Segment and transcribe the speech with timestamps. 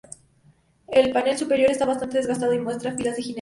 [0.87, 3.29] El panel superior está bastante desgastado y muestra filas de jinetes.